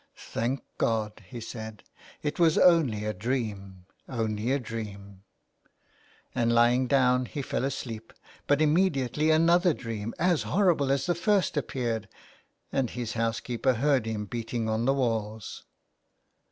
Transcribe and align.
"Thank 0.33 0.63
God," 0.79 1.23
he 1.27 1.39
said," 1.39 1.83
it 2.23 2.39
was 2.39 2.57
only 2.57 3.05
a 3.05 3.13
dream— 3.13 3.85
only 4.09 4.51
a 4.51 4.57
dream." 4.57 5.21
And 6.33 6.51
lying 6.51 6.87
down 6.87 7.27
he 7.27 7.43
fell 7.43 7.63
asleep, 7.63 8.11
but 8.47 8.63
immediately 8.63 9.29
another 9.29 9.75
dream 9.75 10.15
as 10.17 10.41
horrible 10.41 10.91
as 10.91 11.05
the 11.05 11.13
first 11.13 11.55
appeared, 11.55 12.09
and 12.71 12.89
his 12.89 13.13
housekeeper 13.13 13.75
heard 13.75 14.07
him 14.07 14.25
beating 14.25 14.67
on 14.67 14.85
the 14.85 14.93
walls. 14.95 15.65